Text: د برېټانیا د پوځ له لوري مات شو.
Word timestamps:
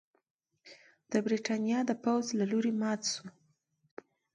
د 1.11 1.13
برېټانیا 1.25 1.79
د 1.85 1.91
پوځ 2.03 2.25
له 2.39 2.45
لوري 2.51 2.73
مات 2.81 3.01
شو. 3.11 3.25